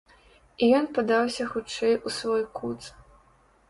І 0.63 0.69
ён 0.77 0.85
падаўся 0.95 1.43
хутчэй 1.53 1.93
у 2.07 2.19
свой 2.19 2.43
кут. 2.61 2.95